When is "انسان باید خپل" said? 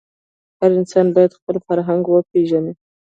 0.79-1.55